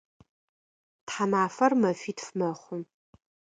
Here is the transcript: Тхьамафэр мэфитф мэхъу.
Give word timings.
Тхьамафэр 1.05 1.73
мэфитф 1.81 2.27
мэхъу. 2.37 2.79